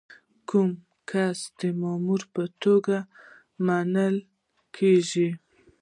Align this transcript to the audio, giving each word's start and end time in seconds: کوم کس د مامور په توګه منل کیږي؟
کوم 0.49 0.69
کس 1.09 1.37
د 1.59 1.61
مامور 1.81 2.21
په 2.33 2.43
توګه 2.63 2.97
منل 3.65 4.15
کیږي؟ 4.75 5.29